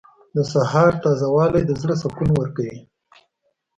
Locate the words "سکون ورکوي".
2.01-2.77